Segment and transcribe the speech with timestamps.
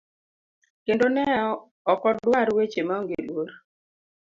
[0.85, 1.25] kendo ne
[1.91, 3.49] okodwar weche maonge luor.